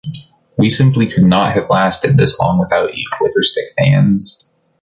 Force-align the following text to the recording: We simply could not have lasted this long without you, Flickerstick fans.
We 0.57 0.71
simply 0.71 1.11
could 1.11 1.25
not 1.25 1.53
have 1.53 1.69
lasted 1.69 2.17
this 2.17 2.39
long 2.39 2.57
without 2.57 2.97
you, 2.97 3.05
Flickerstick 3.19 3.65
fans. 3.77 4.51